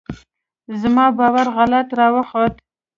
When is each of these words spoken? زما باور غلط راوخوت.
زما 0.81 1.05
باور 1.17 1.47
غلط 1.57 1.87
راوخوت. 1.99 2.53